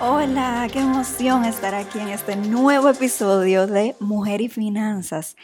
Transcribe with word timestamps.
Hola, 0.00 0.68
qué 0.72 0.78
emoción 0.78 1.44
estar 1.44 1.74
aquí 1.74 1.98
en 1.98 2.10
este 2.10 2.36
nuevo 2.36 2.88
episodio 2.88 3.66
de 3.66 3.96
Mujer 3.98 4.40
y 4.40 4.48
Finanzas. 4.48 5.36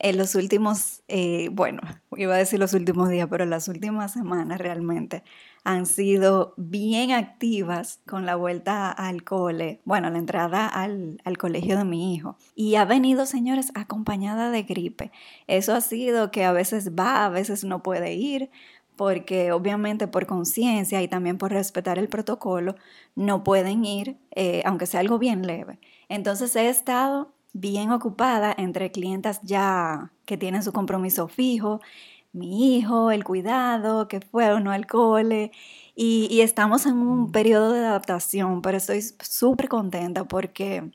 En 0.00 0.18
los 0.18 0.34
últimos, 0.34 1.04
eh, 1.06 1.48
bueno, 1.52 1.80
iba 2.16 2.34
a 2.34 2.38
decir 2.38 2.58
los 2.58 2.74
últimos 2.74 3.08
días, 3.08 3.28
pero 3.30 3.46
las 3.46 3.68
últimas 3.68 4.12
semanas 4.12 4.58
realmente 4.58 5.22
han 5.62 5.86
sido 5.86 6.54
bien 6.56 7.12
activas 7.12 8.00
con 8.04 8.26
la 8.26 8.34
vuelta 8.34 8.90
al 8.90 9.22
cole, 9.22 9.80
bueno, 9.84 10.10
la 10.10 10.18
entrada 10.18 10.66
al, 10.66 11.22
al 11.24 11.38
colegio 11.38 11.78
de 11.78 11.84
mi 11.84 12.16
hijo. 12.16 12.36
Y 12.56 12.74
ha 12.74 12.84
venido, 12.84 13.26
señores, 13.26 13.70
acompañada 13.76 14.50
de 14.50 14.64
gripe. 14.64 15.12
Eso 15.46 15.72
ha 15.72 15.80
sido 15.80 16.32
que 16.32 16.44
a 16.44 16.52
veces 16.52 16.96
va, 16.96 17.24
a 17.24 17.28
veces 17.28 17.62
no 17.62 17.80
puede 17.82 18.14
ir, 18.14 18.50
porque 18.96 19.52
obviamente 19.52 20.06
por 20.08 20.26
conciencia 20.26 21.02
y 21.02 21.08
también 21.08 21.38
por 21.38 21.52
respetar 21.52 21.98
el 21.98 22.08
protocolo 22.08 22.76
no 23.14 23.44
pueden 23.44 23.84
ir, 23.84 24.16
eh, 24.32 24.62
aunque 24.64 24.86
sea 24.86 25.00
algo 25.00 25.18
bien 25.18 25.46
leve. 25.46 25.78
Entonces 26.08 26.54
he 26.56 26.68
estado 26.68 27.32
bien 27.52 27.90
ocupada 27.92 28.54
entre 28.56 28.90
clientas 28.90 29.40
ya 29.42 30.12
que 30.26 30.36
tienen 30.36 30.62
su 30.62 30.72
compromiso 30.72 31.28
fijo, 31.28 31.80
mi 32.32 32.76
hijo, 32.76 33.10
el 33.12 33.24
cuidado, 33.24 34.08
que 34.08 34.20
fue 34.20 34.52
o 34.52 34.60
no 34.60 34.72
al 34.72 34.86
cole, 34.86 35.52
y, 35.96 36.40
estamos 36.40 36.86
en 36.86 36.96
un 36.96 37.30
periodo 37.30 37.72
de 37.72 37.78
adaptación, 37.78 38.62
pero 38.62 38.76
estoy 38.78 39.00
súper 39.20 39.68
contenta 39.68 40.24
porque 40.24 40.90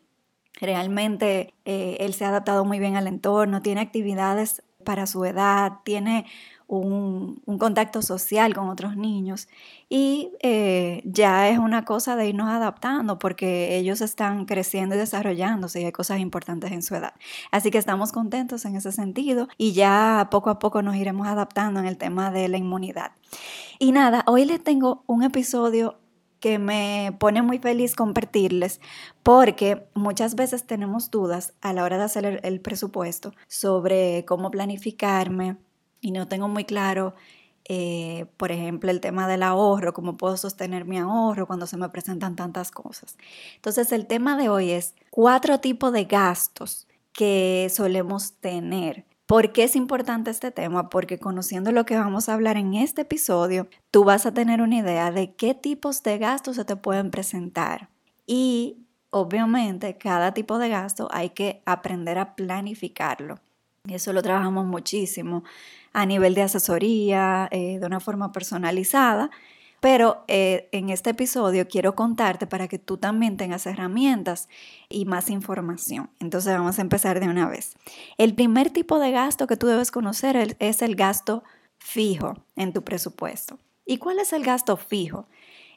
realmente 0.59 1.53
eh, 1.63 1.95
él 2.01 2.13
se 2.13 2.25
ha 2.25 2.29
adaptado 2.29 2.65
muy 2.65 2.79
bien 2.79 2.97
al 2.97 3.07
entorno, 3.07 3.61
tiene 3.61 3.79
actividades 3.79 4.61
para 4.83 5.07
su 5.07 5.23
edad, 5.23 5.79
tiene 5.85 6.25
un, 6.69 7.41
contacto 7.57 8.01
social 8.01 8.53
con 8.53 8.69
otros 8.69 8.95
niños 8.95 9.47
y 9.89 10.31
eh, 10.41 11.01
ya 11.03 11.49
es 11.49 11.57
una 11.57 11.83
cosa 11.83 12.15
de 12.15 12.29
irnos 12.29 12.47
adaptando 12.47 13.17
porque 13.19 13.75
ellos 13.75 14.01
están 14.01 14.45
creciendo 14.45 14.95
y 14.95 14.99
desarrollándose 14.99 15.81
y 15.81 15.85
hay 15.85 15.91
cosas 15.91 16.19
importantes 16.19 16.71
en 16.71 16.83
su 16.83 16.95
edad. 16.95 17.13
Así 17.51 17.71
que 17.71 17.79
estamos 17.79 18.11
contentos 18.11 18.65
en 18.65 18.75
ese 18.75 18.91
sentido 18.91 19.47
y 19.57 19.73
ya 19.73 20.27
poco 20.31 20.51
a 20.51 20.59
poco 20.59 20.81
nos 20.83 20.95
iremos 20.95 21.27
adaptando 21.27 21.79
en 21.79 21.87
el 21.87 21.97
tema 21.97 22.31
de 22.31 22.47
la 22.47 22.57
inmunidad. 22.57 23.11
Y 23.79 23.91
nada, 23.91 24.23
hoy 24.27 24.45
les 24.45 24.63
tengo 24.63 25.03
un 25.07 25.23
episodio 25.23 25.97
que 26.39 26.59
me 26.59 27.15
pone 27.19 27.41
muy 27.41 27.57
feliz 27.57 27.95
compartirles 27.95 28.79
porque 29.23 29.89
muchas 29.95 30.35
veces 30.35 30.65
tenemos 30.65 31.09
dudas 31.11 31.53
a 31.61 31.73
la 31.73 31.83
hora 31.83 31.97
de 31.97 32.03
hacer 32.03 32.39
el 32.43 32.61
presupuesto 32.61 33.33
sobre 33.47 34.23
cómo 34.25 34.51
planificarme, 34.51 35.57
y 36.01 36.11
no 36.11 36.27
tengo 36.27 36.47
muy 36.47 36.65
claro, 36.65 37.15
eh, 37.65 38.25
por 38.37 38.51
ejemplo, 38.51 38.89
el 38.89 38.99
tema 38.99 39.27
del 39.27 39.43
ahorro, 39.43 39.93
cómo 39.93 40.17
puedo 40.17 40.37
sostener 40.37 40.85
mi 40.85 40.97
ahorro 40.97 41.45
cuando 41.45 41.67
se 41.67 41.77
me 41.77 41.89
presentan 41.89 42.35
tantas 42.35 42.71
cosas. 42.71 43.17
Entonces, 43.55 43.91
el 43.91 44.07
tema 44.07 44.37
de 44.37 44.49
hoy 44.49 44.71
es 44.71 44.95
cuatro 45.11 45.59
tipos 45.59 45.93
de 45.93 46.05
gastos 46.05 46.87
que 47.13 47.71
solemos 47.71 48.33
tener. 48.33 49.05
¿Por 49.27 49.51
qué 49.51 49.65
es 49.65 49.75
importante 49.75 50.31
este 50.31 50.49
tema? 50.49 50.89
Porque 50.89 51.19
conociendo 51.19 51.71
lo 51.71 51.85
que 51.85 51.95
vamos 51.95 52.27
a 52.27 52.33
hablar 52.33 52.57
en 52.57 52.73
este 52.73 53.01
episodio, 53.03 53.67
tú 53.91 54.03
vas 54.03 54.25
a 54.25 54.33
tener 54.33 54.61
una 54.61 54.77
idea 54.77 55.11
de 55.11 55.35
qué 55.35 55.53
tipos 55.53 56.01
de 56.01 56.17
gastos 56.17 56.55
se 56.55 56.65
te 56.65 56.75
pueden 56.75 57.11
presentar. 57.11 57.89
Y 58.25 58.87
obviamente 59.11 59.97
cada 59.97 60.33
tipo 60.33 60.57
de 60.57 60.69
gasto 60.69 61.07
hay 61.11 61.29
que 61.29 61.61
aprender 61.65 62.17
a 62.17 62.35
planificarlo. 62.35 63.39
Y 63.85 63.93
eso 63.95 64.13
lo 64.13 64.21
trabajamos 64.21 64.65
muchísimo 64.65 65.43
a 65.93 66.05
nivel 66.05 66.35
de 66.35 66.43
asesoría, 66.43 67.47
eh, 67.51 67.79
de 67.79 67.85
una 67.85 67.99
forma 67.99 68.31
personalizada. 68.31 69.31
Pero 69.79 70.25
eh, 70.27 70.67
en 70.73 70.89
este 70.89 71.11
episodio 71.11 71.67
quiero 71.67 71.95
contarte 71.95 72.47
para 72.47 72.67
que 72.67 72.79
tú 72.79 72.97
también 72.97 73.37
tengas 73.37 73.65
herramientas 73.65 74.49
y 74.89 75.05
más 75.05 75.29
información. 75.29 76.09
Entonces 76.19 76.53
vamos 76.53 76.79
a 76.79 76.81
empezar 76.81 77.19
de 77.19 77.29
una 77.29 77.47
vez. 77.47 77.75
El 78.17 78.35
primer 78.35 78.71
tipo 78.71 78.99
de 78.99 79.11
gasto 79.11 79.47
que 79.47 79.55
tú 79.55 79.67
debes 79.67 79.91
conocer 79.91 80.57
es 80.59 80.81
el 80.81 80.95
gasto 80.95 81.43
fijo 81.77 82.43
en 82.57 82.73
tu 82.73 82.83
presupuesto. 82.83 83.57
¿Y 83.85 83.97
cuál 83.97 84.19
es 84.19 84.33
el 84.33 84.43
gasto 84.43 84.75
fijo? 84.75 85.27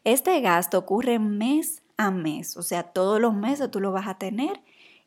Este 0.05 0.41
gasto 0.41 0.79
ocurre 0.79 1.21
mes 1.21 1.83
a 1.97 2.11
mes, 2.11 2.57
o 2.57 2.63
sea, 2.63 2.83
todos 2.83 3.21
los 3.21 3.35
meses 3.35 3.71
tú 3.71 3.79
lo 3.79 3.93
vas 3.93 4.09
a 4.09 4.19
tener 4.19 4.61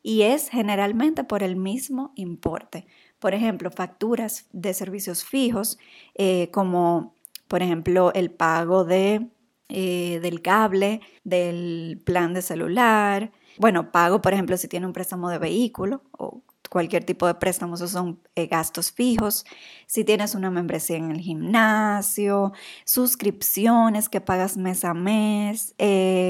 y 0.06 0.22
es 0.22 0.50
generalmente 0.50 1.24
por 1.24 1.42
el 1.42 1.56
mismo 1.56 2.12
importe. 2.14 2.86
Por 3.18 3.34
ejemplo, 3.34 3.72
facturas 3.72 4.46
de 4.52 4.72
servicios 4.72 5.24
fijos, 5.24 5.78
eh, 6.14 6.48
como 6.52 7.16
por 7.48 7.60
ejemplo 7.60 8.12
el 8.14 8.30
pago 8.30 8.84
de, 8.84 9.26
eh, 9.68 10.20
del 10.22 10.42
cable, 10.42 11.00
del 11.24 12.00
plan 12.04 12.34
de 12.34 12.42
celular. 12.42 13.32
Bueno, 13.58 13.90
pago, 13.90 14.22
por 14.22 14.32
ejemplo, 14.32 14.56
si 14.56 14.68
tiene 14.68 14.86
un 14.86 14.92
préstamo 14.92 15.28
de 15.28 15.38
vehículo 15.38 16.02
o 16.12 16.40
cualquier 16.70 17.02
tipo 17.02 17.26
de 17.26 17.34
préstamos, 17.34 17.80
esos 17.80 17.90
son 17.90 18.20
eh, 18.36 18.46
gastos 18.46 18.92
fijos. 18.92 19.44
Si 19.88 20.04
tienes 20.04 20.36
una 20.36 20.52
membresía 20.52 20.98
en 20.98 21.10
el 21.10 21.20
gimnasio, 21.20 22.52
suscripciones 22.84 24.08
que 24.08 24.20
pagas 24.20 24.56
mes 24.56 24.84
a 24.84 24.94
mes, 24.94 25.74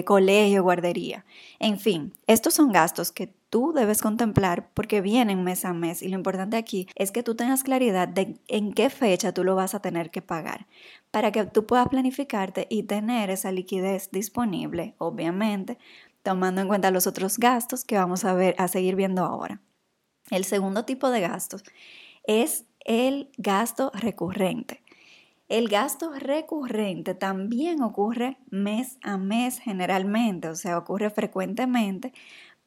colegio, 0.06 0.62
guardería. 0.62 1.26
En 1.58 1.78
fin, 1.78 2.14
estos 2.26 2.54
son 2.54 2.72
gastos 2.72 3.12
que 3.12 3.35
tú 3.50 3.72
debes 3.72 4.02
contemplar 4.02 4.70
porque 4.74 5.00
vienen 5.00 5.44
mes 5.44 5.64
a 5.64 5.72
mes 5.72 6.02
y 6.02 6.08
lo 6.08 6.16
importante 6.16 6.56
aquí 6.56 6.88
es 6.94 7.12
que 7.12 7.22
tú 7.22 7.34
tengas 7.34 7.62
claridad 7.62 8.08
de 8.08 8.38
en 8.48 8.72
qué 8.72 8.90
fecha 8.90 9.32
tú 9.32 9.44
lo 9.44 9.54
vas 9.54 9.74
a 9.74 9.80
tener 9.80 10.10
que 10.10 10.22
pagar 10.22 10.66
para 11.10 11.32
que 11.32 11.44
tú 11.44 11.66
puedas 11.66 11.88
planificarte 11.88 12.66
y 12.70 12.82
tener 12.84 13.30
esa 13.30 13.52
liquidez 13.52 14.10
disponible, 14.10 14.94
obviamente, 14.98 15.78
tomando 16.22 16.60
en 16.60 16.68
cuenta 16.68 16.90
los 16.90 17.06
otros 17.06 17.38
gastos 17.38 17.84
que 17.84 17.96
vamos 17.96 18.24
a 18.24 18.34
ver 18.34 18.54
a 18.58 18.68
seguir 18.68 18.96
viendo 18.96 19.24
ahora. 19.24 19.60
El 20.30 20.44
segundo 20.44 20.84
tipo 20.84 21.10
de 21.10 21.20
gastos 21.20 21.62
es 22.24 22.64
el 22.84 23.30
gasto 23.38 23.92
recurrente. 23.94 24.82
El 25.48 25.68
gasto 25.68 26.10
recurrente 26.12 27.14
también 27.14 27.80
ocurre 27.80 28.36
mes 28.50 28.98
a 29.02 29.16
mes 29.16 29.60
generalmente, 29.60 30.48
o 30.48 30.56
sea, 30.56 30.76
ocurre 30.76 31.10
frecuentemente, 31.10 32.12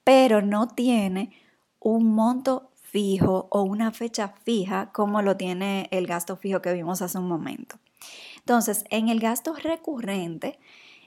pero 0.10 0.42
no 0.42 0.68
tiene 0.68 1.30
un 1.78 2.16
monto 2.16 2.72
fijo 2.74 3.48
o 3.52 3.62
una 3.62 3.92
fecha 3.92 4.30
fija 4.44 4.92
como 4.92 5.22
lo 5.22 5.38
tiene 5.38 5.88
el 5.92 6.08
gasto 6.08 6.36
fijo 6.36 6.64
que 6.64 6.74
vimos 6.74 7.04
hace 7.04 7.20
un 7.20 7.28
momento. 7.28 7.76
Entonces, 8.40 8.86
en 8.90 9.10
el 9.10 9.20
gasto 9.20 9.54
recurrente, 9.54 10.58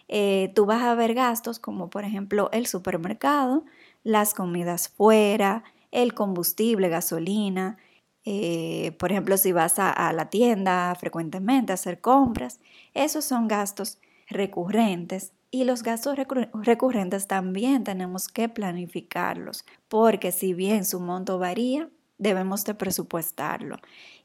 eh, 0.06 0.52
tú 0.54 0.66
vas 0.66 0.84
a 0.84 0.94
ver 0.94 1.14
gastos 1.14 1.58
como 1.58 1.90
por 1.90 2.04
ejemplo 2.04 2.48
el 2.52 2.68
supermercado, 2.68 3.64
las 4.04 4.34
comidas 4.34 4.88
fuera, 4.88 5.64
el 5.90 6.14
combustible, 6.14 6.88
gasolina, 6.88 7.78
eh, 8.24 8.94
por 9.00 9.10
ejemplo, 9.10 9.36
si 9.36 9.50
vas 9.50 9.80
a, 9.80 10.12
la 10.12 10.30
tienda 10.30 10.94
frecuentemente 10.94 11.72
a 11.72 11.74
hacer 11.74 12.00
compras, 12.00 12.60
esos 12.94 13.24
son 13.24 13.48
gastos 13.48 13.98
recurrentes 14.28 15.32
y 15.52 15.64
los 15.64 15.82
gastos 15.82 16.16
recurrentes 16.54 17.28
también 17.28 17.84
tenemos 17.84 18.26
que 18.26 18.48
planificarlos, 18.48 19.66
porque 19.86 20.32
si 20.32 20.54
bien 20.54 20.86
su 20.86 20.98
monto 20.98 21.38
varía, 21.38 21.90
debemos 22.16 22.64
de 22.64 22.74
presupuestarlo. 22.74 23.76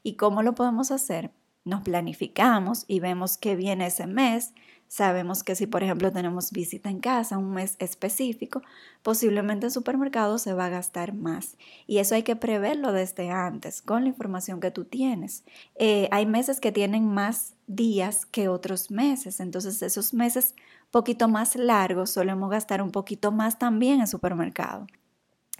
¿Y 0.02 0.14
cómo 0.14 0.42
lo 0.42 0.54
podemos 0.54 0.90
hacer? 0.90 1.30
Nos 1.64 1.82
planificamos 1.82 2.86
y 2.88 3.00
vemos 3.00 3.36
qué 3.36 3.56
viene 3.56 3.86
ese 3.86 4.06
mes, 4.06 4.54
Sabemos 4.88 5.42
que 5.44 5.54
si, 5.54 5.66
por 5.66 5.82
ejemplo, 5.82 6.10
tenemos 6.10 6.50
visita 6.50 6.88
en 6.88 7.00
casa 7.00 7.36
un 7.36 7.50
mes 7.52 7.76
específico, 7.78 8.62
posiblemente 9.02 9.66
el 9.66 9.72
supermercado 9.72 10.38
se 10.38 10.54
va 10.54 10.64
a 10.64 10.70
gastar 10.70 11.12
más. 11.12 11.58
Y 11.86 11.98
eso 11.98 12.14
hay 12.14 12.22
que 12.22 12.36
preverlo 12.36 12.92
desde 12.92 13.30
antes, 13.30 13.82
con 13.82 14.04
la 14.04 14.08
información 14.08 14.60
que 14.60 14.70
tú 14.70 14.86
tienes. 14.86 15.44
Eh, 15.74 16.08
hay 16.10 16.24
meses 16.24 16.58
que 16.58 16.72
tienen 16.72 17.06
más 17.06 17.54
días 17.66 18.24
que 18.24 18.48
otros 18.48 18.90
meses, 18.90 19.40
entonces 19.40 19.82
esos 19.82 20.14
meses 20.14 20.54
poquito 20.90 21.28
más 21.28 21.56
largos 21.56 22.10
solemos 22.10 22.50
gastar 22.50 22.82
un 22.82 22.90
poquito 22.90 23.32
más 23.32 23.58
también 23.58 24.00
en 24.00 24.06
supermercado. 24.06 24.86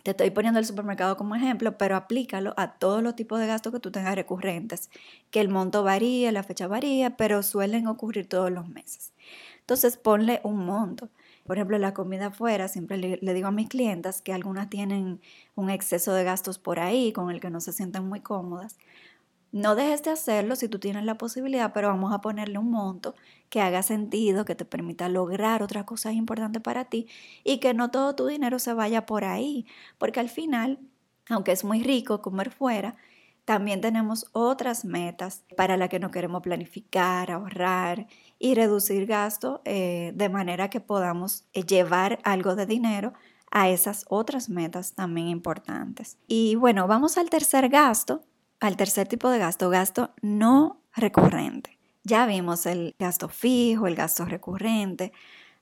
Te 0.02 0.12
estoy 0.12 0.30
poniendo 0.30 0.60
el 0.60 0.64
supermercado 0.64 1.16
como 1.16 1.34
ejemplo, 1.34 1.76
pero 1.76 1.96
aplícalo 1.96 2.54
a 2.56 2.75
todos 2.75 3.02
los 3.02 3.16
tipos 3.16 3.40
de 3.40 3.46
gastos 3.46 3.72
que 3.72 3.80
tú 3.80 3.90
tengas 3.90 4.14
recurrentes, 4.14 4.90
que 5.30 5.40
el 5.40 5.48
monto 5.48 5.82
varía, 5.82 6.32
la 6.32 6.42
fecha 6.42 6.66
varía, 6.66 7.16
pero 7.16 7.42
suelen 7.42 7.86
ocurrir 7.88 8.28
todos 8.28 8.50
los 8.50 8.69
meses. 8.69 9.12
Entonces 9.60 9.96
ponle 9.96 10.40
un 10.44 10.64
monto. 10.64 11.10
Por 11.46 11.56
ejemplo, 11.56 11.78
la 11.78 11.94
comida 11.94 12.26
afuera, 12.26 12.69
siempre 12.69 12.96
le, 12.96 13.19
le, 13.20 13.34
digo 13.34 13.48
a 13.48 13.50
mis 13.50 13.69
clientas 13.69 14.22
que 14.22 14.32
algunas 14.32 14.70
tienen 14.70 15.20
un 15.56 15.70
exceso 15.70 16.14
de 16.14 16.24
gastos 16.24 16.58
por 16.58 16.78
ahí 16.78 17.12
con 17.12 17.31
el 17.31 17.40
que 17.40 17.50
no 17.50 17.60
se 17.60 17.72
sienten 17.72 18.06
muy 18.06 18.20
cómodas. 18.20 18.78
No 19.50 19.74
dejes 19.74 20.02
de 20.02 20.10
hacerlo 20.10 20.56
si 20.56 20.68
tú 20.68 20.78
tienes 20.78 21.04
la 21.04 21.16
posibilidad, 21.16 21.72
pero 21.72 21.88
vamos 21.88 22.12
a 22.12 22.20
ponerle 22.20 22.58
un 22.58 22.70
monto 22.70 23.14
que 23.48 23.60
haga 23.60 23.82
sentido, 23.82 24.44
que 24.44 24.54
te 24.54 24.64
permita 24.64 25.08
lograr 25.08 25.62
otras 25.62 25.84
cosas 25.84 26.14
importantes 26.14 26.62
para 26.62 26.84
ti 26.84 27.08
y 27.44 27.58
que 27.58 27.72
no 27.72 27.90
todo 27.90 28.14
tu 28.14 28.26
dinero 28.26 28.58
se 28.58 28.74
vaya 28.74 29.06
por 29.06 29.24
ahí, 29.24 29.66
porque 29.96 30.20
al 30.20 30.28
final, 30.28 30.78
aunque 31.30 31.52
es 31.52 31.64
muy 31.64 31.82
rico 31.82 32.20
comer 32.20 32.50
fuera, 32.50 32.96
también 33.48 33.80
tenemos 33.80 34.26
otras 34.32 34.84
metas 34.84 35.42
para 35.56 35.78
las 35.78 35.88
que 35.88 35.98
no 35.98 36.10
queremos 36.10 36.42
planificar, 36.42 37.30
ahorrar 37.30 38.06
y 38.38 38.54
reducir 38.54 39.06
gasto 39.06 39.62
eh, 39.64 40.12
de 40.14 40.28
manera 40.28 40.68
que 40.68 40.80
podamos 40.80 41.44
eh, 41.54 41.62
llevar 41.62 42.18
algo 42.24 42.56
de 42.56 42.66
dinero 42.66 43.14
a 43.50 43.70
esas 43.70 44.04
otras 44.10 44.50
metas 44.50 44.92
también 44.92 45.28
importantes. 45.28 46.18
Y 46.26 46.56
bueno, 46.56 46.86
vamos 46.86 47.16
al 47.16 47.30
tercer 47.30 47.70
gasto, 47.70 48.22
al 48.60 48.76
tercer 48.76 49.08
tipo 49.08 49.31
de 49.31 49.38
gasto, 49.38 49.70
gasto 49.70 50.10
no 50.22 50.82
recurrente. 50.94 51.78
Ya 52.05 52.26
vimos 52.26 52.66
el 52.66 52.94
gasto 52.99 53.28
fijo, 53.28 53.87
el 53.87 53.94
gasto 53.94 54.25
recurrente. 54.25 55.12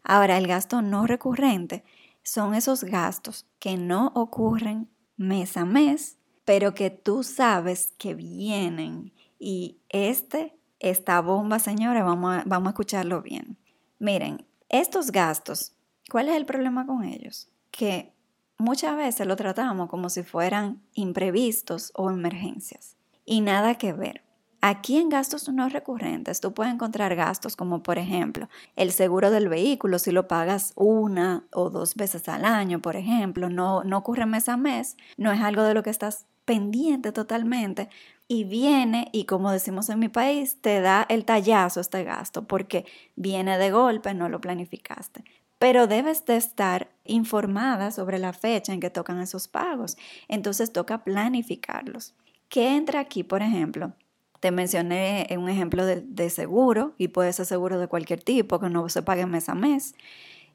Ahora, 0.02 0.38
el 0.38 0.46
gasto 0.46 0.82
no 0.82 1.06
recurrente 1.06 1.84
son 2.22 2.54
esos 2.54 2.84
gastos 2.84 3.46
que 3.58 3.76
no 3.76 4.12
ocurren 4.14 4.88
mes 5.16 5.56
a 5.56 5.64
mes, 5.64 6.18
pero 6.44 6.74
que 6.74 6.90
tú 6.90 7.22
sabes 7.22 7.92
que 7.98 8.14
vienen. 8.14 9.12
Y 9.38 9.78
este, 9.88 10.56
esta 10.80 11.20
bomba, 11.20 11.58
señores, 11.58 12.04
vamos 12.04 12.36
a, 12.36 12.42
vamos 12.46 12.68
a 12.68 12.70
escucharlo 12.70 13.22
bien. 13.22 13.56
Miren, 13.98 14.46
estos 14.68 15.12
gastos, 15.12 15.74
¿cuál 16.10 16.28
es 16.28 16.36
el 16.36 16.46
problema 16.46 16.86
con 16.86 17.04
ellos? 17.04 17.48
Que 17.70 18.15
muchas 18.58 18.96
veces 18.96 19.26
lo 19.26 19.36
tratamos 19.36 19.88
como 19.88 20.08
si 20.08 20.22
fueran 20.22 20.82
imprevistos 20.94 21.92
o 21.94 22.10
emergencias. 22.10 22.96
Y 23.24 23.40
nada 23.40 23.74
que 23.76 23.92
ver. 23.92 24.22
Aquí 24.60 24.96
en 24.96 25.10
gastos 25.10 25.48
no 25.48 25.68
recurrentes 25.68 26.40
tú 26.40 26.52
puedes 26.52 26.72
encontrar 26.72 27.14
gastos 27.14 27.56
como 27.56 27.82
por 27.82 27.98
ejemplo 27.98 28.48
el 28.74 28.90
seguro 28.90 29.30
del 29.30 29.48
vehículo 29.48 29.98
si 29.98 30.10
lo 30.10 30.26
pagas 30.26 30.72
una 30.74 31.44
o 31.52 31.70
dos 31.70 31.94
veces 31.94 32.28
al 32.28 32.44
año, 32.44 32.80
por 32.80 32.96
ejemplo, 32.96 33.50
no, 33.50 33.84
no 33.84 33.98
ocurre 33.98 34.26
mes 34.26 34.48
a 34.48 34.56
mes, 34.56 34.96
no 35.18 35.30
es 35.30 35.40
algo 35.40 35.62
de 35.62 35.74
lo 35.74 35.82
que 35.82 35.90
estás 35.90 36.26
pendiente 36.46 37.12
totalmente 37.12 37.90
y 38.28 38.44
viene 38.44 39.08
y 39.12 39.26
como 39.26 39.52
decimos 39.52 39.88
en 39.88 39.98
mi 39.98 40.08
país, 40.08 40.60
te 40.60 40.80
da 40.80 41.06
el 41.08 41.24
tallazo 41.24 41.80
este 41.80 42.02
gasto 42.02 42.46
porque 42.46 42.86
viene 43.14 43.58
de 43.58 43.70
golpe, 43.70 44.14
no 44.14 44.28
lo 44.28 44.40
planificaste. 44.40 45.22
Pero 45.58 45.86
debes 45.86 46.26
de 46.26 46.36
estar 46.36 46.90
informada 47.04 47.90
sobre 47.90 48.18
la 48.18 48.32
fecha 48.32 48.72
en 48.72 48.80
que 48.80 48.90
tocan 48.90 49.20
esos 49.20 49.48
pagos. 49.48 49.96
Entonces 50.28 50.72
toca 50.72 51.02
planificarlos. 51.04 52.14
¿Qué 52.48 52.76
entra 52.76 53.00
aquí, 53.00 53.22
por 53.22 53.42
ejemplo? 53.42 53.92
Te 54.40 54.50
mencioné 54.50 55.26
un 55.36 55.48
ejemplo 55.48 55.86
de, 55.86 56.30
seguro 56.30 56.94
y 56.98 57.08
puede 57.08 57.32
ser 57.32 57.46
seguro 57.46 57.78
de 57.78 57.88
cualquier 57.88 58.22
tipo 58.22 58.60
que 58.60 58.68
no 58.68 58.88
se 58.88 59.02
pague 59.02 59.26
mes 59.26 59.48
a 59.48 59.54
mes. 59.54 59.94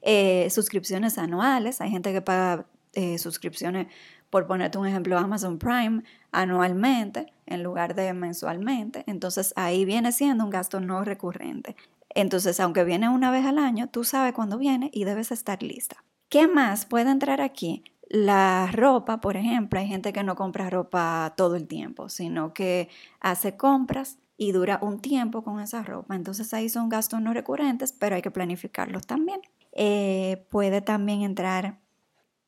Eh, 0.02 0.48
suscripciones 0.50 1.18
anuales, 1.18 1.80
hay 1.80 1.90
gente 1.90 2.12
que 2.12 2.22
paga 2.22 2.66
eh, 2.94 3.18
suscripciones 3.18 3.88
por 4.30 4.46
ponerte 4.46 4.78
un 4.78 4.86
ejemplo, 4.86 5.18
Amazon 5.18 5.58
Prime 5.58 6.04
anualmente 6.30 7.34
en 7.44 7.62
lugar 7.62 7.94
de 7.94 8.14
mensualmente. 8.14 9.04
Entonces 9.06 9.52
ahí 9.56 9.84
viene 9.84 10.10
siendo 10.10 10.44
un 10.44 10.50
gasto 10.50 10.80
no 10.80 11.04
recurrente. 11.04 11.76
Entonces, 12.14 12.60
aunque 12.60 12.84
viene 12.84 13.08
una 13.08 13.30
vez 13.30 13.44
al 13.46 13.58
año, 13.58 13.88
tú 13.88 14.04
sabes 14.04 14.32
cuándo 14.32 14.58
viene 14.58 14.90
y 14.92 15.04
debes 15.04 15.32
estar 15.32 15.62
lista. 15.62 16.04
¿Qué 16.28 16.48
más 16.48 16.86
puede 16.86 17.10
entrar 17.10 17.40
aquí? 17.40 17.84
La 18.08 18.68
ropa, 18.72 19.20
por 19.20 19.36
ejemplo, 19.36 19.78
hay 19.78 19.86
gente 19.86 20.12
que 20.12 20.22
no 20.22 20.34
compra 20.34 20.68
ropa 20.68 21.34
todo 21.36 21.56
el 21.56 21.66
tiempo, 21.66 22.08
sino 22.08 22.52
que 22.52 22.88
hace 23.20 23.56
compras 23.56 24.18
y 24.36 24.52
dura 24.52 24.78
un 24.82 25.00
tiempo 25.00 25.42
con 25.42 25.60
esa 25.60 25.82
ropa. 25.82 26.14
Entonces 26.14 26.52
ahí 26.52 26.68
son 26.68 26.88
gastos 26.88 27.20
no 27.20 27.32
recurrentes, 27.32 27.92
pero 27.92 28.16
hay 28.16 28.22
que 28.22 28.30
planificarlos 28.30 29.06
también. 29.06 29.40
Eh, 29.72 30.46
puede 30.50 30.82
también 30.82 31.22
entrar, 31.22 31.78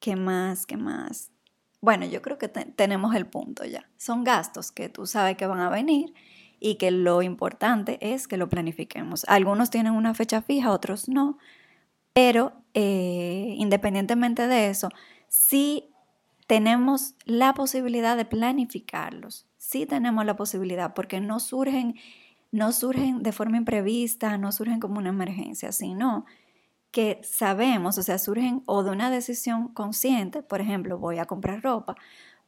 ¿qué 0.01 0.17
más? 0.17 0.67
¿Qué 0.67 0.77
más? 0.77 1.31
Bueno, 1.81 2.07
yo 2.07 2.23
creo 2.23 2.39
que 2.39 2.49
tenemos 2.49 3.15
el 3.15 3.27
punto 3.27 3.65
ya. 3.65 3.89
Son 3.97 4.25
gastos 4.25 4.73
que 4.73 4.89
tú 4.89 5.07
sabes 5.07 5.37
que 5.37 5.47
van 5.47 5.61
a 5.61 5.71
venir 5.71 6.15
y 6.61 6.77
que 6.77 6.91
lo 6.91 7.23
importante 7.23 7.99
es 8.01 8.29
que 8.29 8.37
lo 8.37 8.49
planifiquemos. 8.49 9.25
Algunos 9.29 9.71
tienen 9.71 9.93
una 9.93 10.15
fecha 10.15 10.43
fija, 10.43 10.73
otros 10.73 11.09
no, 11.09 11.39
pero 12.13 12.53
eh, 12.75 13.55
independientemente 13.59 14.47
de 14.47 14.71
eso, 14.71 14.89
sí 15.29 15.91
tenemos 16.47 17.15
la 17.25 17.55
posibilidad 17.55 18.17
de 18.17 18.25
planificarlos, 18.25 19.47
sí 19.59 19.87
tenemos 19.87 20.25
la 20.25 20.37
posibilidad 20.37 20.95
porque 20.95 21.21
no 21.21 21.41
surgen, 21.41 21.97
no 22.53 22.73
surgen 22.73 23.23
de 23.23 23.33
forma 23.33 23.57
imprevista, 23.57 24.39
no 24.39 24.53
surgen 24.53 24.81
como 24.81 24.99
una 24.99 25.09
emergencia, 25.09 25.73
sino 25.73 26.25
que 26.95 27.21
sabemos, 27.25 27.99
o 27.99 28.05
sea, 28.05 28.19
surgen 28.19 28.63
o 28.67 28.85
de 28.85 28.93
una 28.93 29.11
decisión 29.11 29.67
consciente, 29.69 30.45
por 30.45 30.61
ejemplo, 30.61 30.97
voy 30.97 31.19
a 31.19 31.25
comprar 31.25 31.61
ropa, 31.61 31.97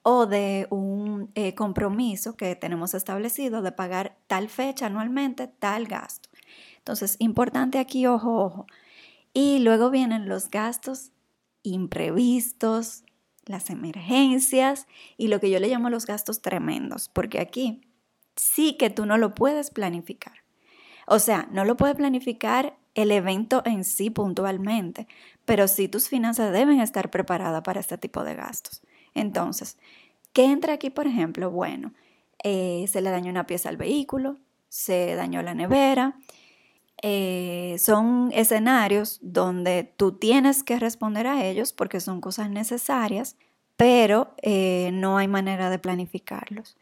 o 0.08 0.26
de 0.26 0.69
un 0.70 1.32
eh, 1.35 1.56
compromiso 1.56 2.37
que 2.37 2.55
tenemos 2.55 2.94
establecido 2.94 3.61
de 3.61 3.73
pagar 3.73 4.17
tal 4.29 4.49
fecha 4.49 4.87
anualmente, 4.87 5.49
tal 5.49 5.87
gasto. 5.87 6.29
Entonces, 6.79 7.17
importante 7.19 7.81
aquí, 7.81 8.06
ojo, 8.06 8.37
ojo. 8.37 8.67
Y 9.35 9.58
luego 9.58 9.91
vienen 9.91 10.29
los 10.29 10.49
gastos 10.49 11.11
imprevistos, 11.64 13.03
las 13.47 13.69
emergencias 13.69 14.87
y 15.17 15.26
lo 15.26 15.41
que 15.41 15.50
yo 15.50 15.58
le 15.58 15.67
llamo 15.67 15.91
los 15.91 16.06
gastos 16.06 16.41
tremendos, 16.41 17.08
porque 17.08 17.41
aquí 17.41 17.81
sí 18.37 18.75
que 18.75 18.91
tú 18.91 19.06
no 19.06 19.19
lo 19.19 19.35
puedes 19.35 19.73
planificar. 19.73 20.35
O 21.08 21.19
sea, 21.19 21.49
no 21.50 21.64
lo 21.64 21.76
puedes 21.76 21.97
planificar 21.97 22.76
el 22.94 23.11
evento 23.11 23.61
en 23.64 23.82
sí 23.82 24.11
puntualmente, 24.11 25.08
pero 25.44 25.67
sí 25.67 25.88
tus 25.88 26.08
finanzas 26.08 26.53
deben 26.53 26.81
estar 26.81 27.11
preparadas 27.11 27.62
para 27.62 27.81
este 27.81 27.99
tipo 27.99 28.23
de 28.23 28.37
gastos. 28.37 28.82
Entonces, 29.16 29.78
¿qué 30.32 30.44
entra 30.44 30.74
aquí, 30.74 30.90
por 30.90 31.06
ejemplo? 31.06 31.50
Bueno, 31.50 31.92
eh, 32.44 32.84
se 32.88 33.00
le 33.00 33.10
dañó 33.10 33.30
una 33.30 33.46
pieza 33.46 33.70
al 33.70 33.78
vehículo, 33.78 34.36
se 34.68 35.14
dañó 35.14 35.42
la 35.42 35.54
nevera. 35.54 36.16
Eh, 37.02 37.76
son 37.78 38.30
escenarios 38.32 39.19
donde 39.22 39.84
tú 39.96 40.12
tienes 40.12 40.62
que 40.62 40.79
responder 40.79 41.26
a 41.26 41.44
ellos 41.44 41.72
porque 41.72 42.00
son 42.00 42.20
cosas 42.20 42.50
necesarias, 42.50 43.36
pero 43.76 44.34
eh, 44.43 44.91
no 44.93 45.19
hay 45.19 45.29
manera 45.29 45.70
de 45.70 45.79
planificarlos. 45.79 46.76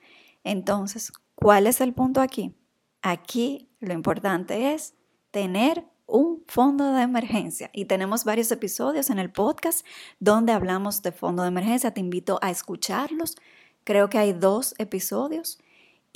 Entonces, 0.45 1.13
¿cuál 1.35 1.67
es 1.67 1.81
el 1.81 1.95
punto 1.95 2.21
aquí? 2.21 2.55
Aquí 3.03 3.69
lo 3.81 3.93
importante 3.93 4.75
es 4.75 4.95
tener 5.31 5.85
un 6.07 6.43
fondo 6.47 6.93
de 6.93 7.03
emergencia 7.03 7.71
y 7.73 7.87
tenemos 7.87 8.25
varios 8.25 8.51
episodios 8.53 9.11
en 9.11 9.19
el 9.19 9.31
podcast 9.31 9.87
donde 10.21 10.53
hablamos 10.53 11.03
de 11.03 11.13
fondo 11.13 11.43
de 11.43 11.49
emergencia. 11.49 11.93
Te 11.93 12.01
invito 12.01 12.39
a 12.43 12.51
escucharlos. 12.51 13.37
Creo 13.85 14.09
que 14.09 14.19
hay 14.19 14.33
dos 14.33 14.75
episodios 14.79 15.59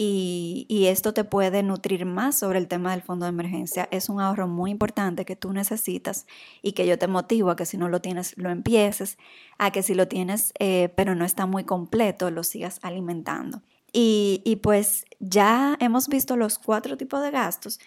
y, 0.01 0.65
y, 0.69 0.87
esto 0.87 1.13
te 1.13 1.25
puede 1.25 1.65
nutrir 1.65 2.07
más 2.07 2.39
sobre 2.39 2.61
el 2.61 2.69
tema 2.69 2.93
del 2.93 3.03
fondo 3.03 3.27
de 3.27 3.31
emergencia. 3.31 3.89
Es 3.91 4.09
un 4.09 4.21
ahorro 4.21 4.47
muy 4.47 4.71
importante 4.71 5.25
que 5.25 5.35
tú 5.35 5.53
necesitas 5.53 6.25
y 6.63 6.71
que 6.71 6.87
yo 6.87 6.99
te 7.01 7.09
motivo 7.09 7.51
a 7.51 7.57
que 7.57 7.67
si 7.67 7.79
no 7.79 7.89
lo 7.89 8.01
tienes, 8.01 8.39
lo 8.39 8.51
empieces, 8.51 9.19
a 9.59 9.73
que 9.73 9.83
si 9.83 9.95
lo 9.95 10.07
tienes 10.07 10.53
eh, 10.61 10.93
pero 10.97 11.17
no 11.17 11.25
está 11.25 11.47
muy 11.47 11.65
completo, 11.65 12.31
lo 12.31 12.45
sigas 12.45 12.79
alimentando. 12.83 13.63
Y, 13.93 14.41
y 14.45 14.57
pues 14.57 15.05
ya 15.19 15.77
hemos 15.81 16.07
visto 16.07 16.37
los 16.37 16.61
cuatro 16.61 16.97
tipos 16.97 17.21
de 17.21 17.33
gastos. 17.33 17.81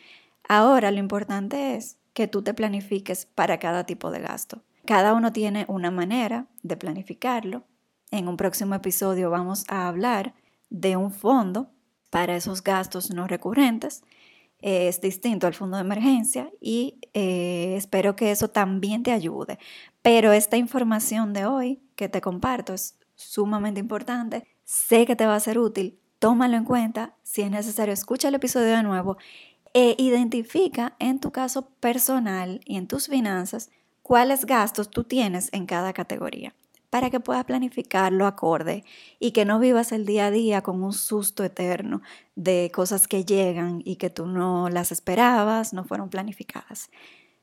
Ahora 0.53 0.91
lo 0.91 0.99
importante 0.99 1.77
es 1.77 1.97
que 2.11 2.27
tú 2.27 2.41
te 2.41 2.53
planifiques 2.53 3.25
para 3.25 3.57
cada 3.57 3.85
tipo 3.85 4.11
de 4.11 4.19
gasto. 4.19 4.61
Cada 4.83 5.13
uno 5.13 5.31
tiene 5.31 5.63
una 5.69 5.91
manera 5.91 6.47
de 6.61 6.75
planificarlo. 6.75 7.63
En 8.11 8.27
un 8.27 8.35
próximo 8.35 8.75
episodio 8.75 9.29
vamos 9.29 9.63
a 9.69 9.87
hablar 9.87 10.33
de 10.69 10.97
un 10.97 11.13
fondo 11.13 11.71
para 12.09 12.35
esos 12.35 12.65
gastos 12.65 13.11
no 13.11 13.27
recurrentes. 13.27 14.03
Es 14.59 14.99
distinto 14.99 15.47
al 15.47 15.53
fondo 15.53 15.77
de 15.77 15.83
emergencia 15.83 16.51
y 16.59 16.99
eh, 17.13 17.75
espero 17.77 18.17
que 18.17 18.31
eso 18.31 18.49
también 18.49 19.03
te 19.03 19.13
ayude. 19.13 19.57
Pero 20.01 20.33
esta 20.33 20.57
información 20.57 21.31
de 21.31 21.45
hoy 21.45 21.81
que 21.95 22.09
te 22.09 22.19
comparto 22.19 22.73
es 22.73 22.99
sumamente 23.15 23.79
importante. 23.79 24.45
Sé 24.65 25.05
que 25.05 25.15
te 25.15 25.25
va 25.25 25.35
a 25.35 25.39
ser 25.39 25.57
útil. 25.57 25.97
Tómalo 26.19 26.57
en 26.57 26.65
cuenta. 26.65 27.15
Si 27.23 27.41
es 27.41 27.49
necesario, 27.49 27.93
escucha 27.93 28.27
el 28.27 28.35
episodio 28.35 28.75
de 28.75 28.83
nuevo 28.83 29.17
e 29.73 29.95
identifica 29.97 30.95
en 30.99 31.19
tu 31.19 31.31
caso 31.31 31.69
personal 31.79 32.61
y 32.65 32.77
en 32.77 32.87
tus 32.87 33.07
finanzas 33.07 33.69
cuáles 34.01 34.45
gastos 34.45 34.89
tú 34.89 35.03
tienes 35.03 35.49
en 35.53 35.65
cada 35.65 35.93
categoría 35.93 36.53
para 36.91 37.09
que 37.09 37.21
puedas 37.21 37.45
planificarlo 37.45 38.27
acorde 38.27 38.83
y 39.17 39.31
que 39.31 39.45
no 39.45 39.59
vivas 39.59 39.93
el 39.93 40.05
día 40.05 40.25
a 40.25 40.31
día 40.31 40.61
con 40.61 40.83
un 40.83 40.91
susto 40.91 41.43
eterno 41.45 42.01
de 42.35 42.69
cosas 42.73 43.07
que 43.07 43.23
llegan 43.23 43.81
y 43.85 43.95
que 43.95 44.09
tú 44.09 44.27
no 44.27 44.69
las 44.69 44.91
esperabas, 44.91 45.71
no 45.71 45.85
fueron 45.85 46.09
planificadas. 46.09 46.89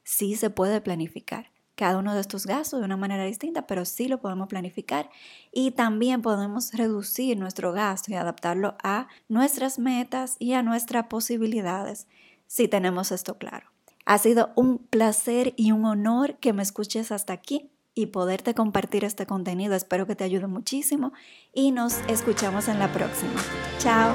Sí 0.05 0.37
se 0.37 0.51
puede 0.51 0.83
planificar. 0.83 1.51
Cada 1.79 1.97
uno 1.97 2.13
de 2.13 2.21
estos 2.21 2.45
gastos 2.45 2.81
de 2.81 2.87
una 2.87 2.97
manera 2.97 3.25
distinta, 3.25 3.69
pero 3.69 3.85
sí 3.85 4.09
lo 4.09 4.19
podemos 4.19 4.49
planificar 4.49 5.09
y 5.53 5.71
también 5.71 6.23
podemos 6.23 6.73
reducir 6.75 7.39
nuestro 7.39 7.73
gasto 7.73 8.11
y 8.11 8.17
adaptarlo 8.17 8.75
a 8.83 9.07
nuestras 9.29 9.79
metas 9.79 10.35
y 10.41 10.55
a 10.55 10.65
nuestras 10.65 11.07
posibilidades 11.07 12.09
si 12.49 12.67
tenemos 12.67 13.13
esto 13.13 13.39
claro. 13.39 13.69
Ha 14.07 14.19
sido 14.19 14.51
un 14.57 14.79
placer 14.79 15.55
y 15.57 15.71
un 15.71 15.85
honor 15.85 16.39
que 16.39 16.53
me 16.53 16.65
escuches 16.65 17.13
hasta 17.13 17.33
aquí 17.33 17.71
y 17.95 18.07
poderte 18.07 18.55
compartir 18.55 19.05
este 19.05 19.27
contenido. 19.27 19.77
Espero 19.77 20.07
que 20.07 20.17
te 20.17 20.25
ayude 20.25 20.49
muchísimo 20.49 21.13
y 21.55 21.71
nos 21.71 21.99
escuchamos 22.09 22.67
en 22.67 22.81
la 22.81 22.93
próxima. 22.93 23.41
Chao. 23.79 24.15